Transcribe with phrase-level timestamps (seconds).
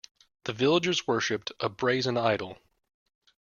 [0.45, 2.57] The villagers worshipped a brazen idol